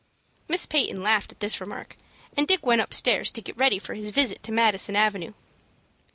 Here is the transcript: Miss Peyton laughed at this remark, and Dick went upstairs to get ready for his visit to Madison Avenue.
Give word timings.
Miss 0.47 0.65
Peyton 0.65 1.03
laughed 1.03 1.31
at 1.31 1.41
this 1.41 1.61
remark, 1.61 1.95
and 2.35 2.47
Dick 2.47 2.65
went 2.65 2.81
upstairs 2.81 3.29
to 3.29 3.39
get 3.39 3.55
ready 3.55 3.77
for 3.77 3.93
his 3.93 4.09
visit 4.09 4.41
to 4.41 4.51
Madison 4.51 4.95
Avenue. 4.95 5.33